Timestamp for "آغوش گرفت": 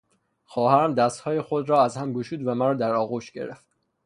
2.93-3.65